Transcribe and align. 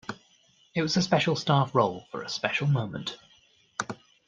It 0.73 0.81
was 0.81 0.97
a 0.97 1.01
special 1.03 1.35
staff 1.35 1.75
roll 1.75 2.07
for 2.09 2.23
a 2.23 2.27
special 2.29 2.65
moment. 2.65 3.19